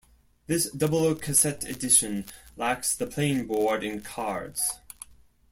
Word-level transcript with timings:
This 0.47 0.67
double 0.71 1.13
cassette 1.13 1.63
edition 1.63 2.25
lacks 2.57 2.95
the 2.95 3.05
playing 3.05 3.45
board 3.45 3.83
and 3.83 4.03
cards. 4.03 4.79